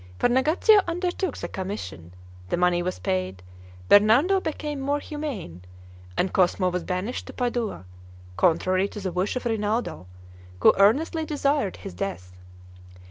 Farnagaccio 0.17 0.81
undertook 0.87 1.37
the 1.37 1.47
commission, 1.47 2.11
the 2.49 2.57
money 2.57 2.81
was 2.81 2.97
paid, 2.97 3.43
Bernardo 3.87 4.39
became 4.41 4.81
more 4.81 4.97
humane, 4.99 5.61
and 6.17 6.33
Cosmo 6.33 6.69
was 6.69 6.83
banished 6.83 7.27
to 7.27 7.33
Padua, 7.33 7.85
contrary 8.35 8.87
to 8.87 8.99
the 8.99 9.11
wish 9.11 9.35
of 9.35 9.45
Rinaldo, 9.45 10.07
who 10.61 10.73
earnestly 10.75 11.23
desired 11.23 11.77
his 11.77 11.93
death. 11.93 12.33